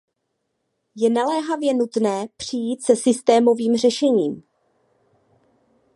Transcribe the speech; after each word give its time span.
Je 0.95 1.09
naléhavě 1.09 1.73
nutné 1.73 2.27
přijít 2.37 2.83
se 2.83 2.95
systémovým 2.95 3.75
řešením. 3.77 4.43